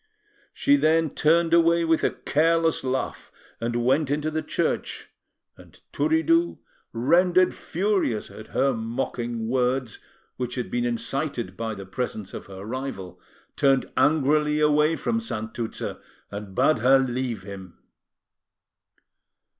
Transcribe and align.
She 0.51 0.77
then 0.77 1.11
turned 1.11 1.53
away 1.53 1.85
with 1.85 2.03
a 2.03 2.09
careless 2.09 2.83
laugh, 2.83 3.31
and 3.59 3.85
went 3.85 4.09
into 4.09 4.31
the 4.31 4.41
church, 4.41 5.11
and 5.55 5.79
Turiddu, 5.93 6.57
rendered 6.91 7.53
furious 7.53 8.31
at 8.31 8.47
her 8.47 8.73
mocking 8.73 9.47
words, 9.47 9.99
which 10.37 10.55
had 10.55 10.71
been 10.71 10.85
incited 10.85 11.55
by 11.55 11.75
the 11.75 11.85
presence 11.85 12.33
of 12.33 12.47
her 12.47 12.65
rival, 12.65 13.21
turned 13.55 13.91
angrily 13.95 14.59
away 14.59 14.95
from 14.95 15.19
Santuzza, 15.19 15.99
and 16.31 16.55
bade 16.55 16.79
her 16.79 16.97
leave 16.97 17.43
him. 17.43 17.77